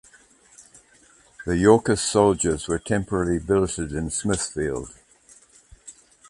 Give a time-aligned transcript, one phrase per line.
[1.45, 4.89] The Yorkist soldiers were temporarily billeted in Smithfield.